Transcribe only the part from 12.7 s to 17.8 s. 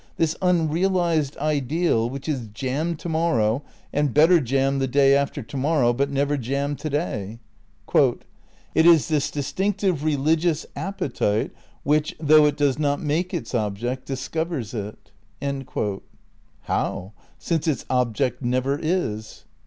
not make its object discovers it."' How, since